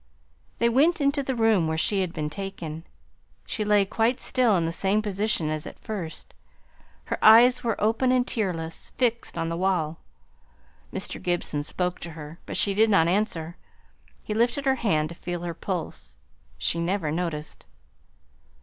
[0.57, 2.87] They went into the room where she had been taken.
[3.45, 6.33] She lay quite still in the same position as at first.
[7.03, 9.99] Her eyes were open and tearless, fixed on the wall.
[10.91, 11.21] Mr.
[11.21, 13.57] Gibson spoke to her, but she did not answer;
[14.23, 16.15] he lifted her hand to feel her pulse;
[16.57, 17.67] she never noticed.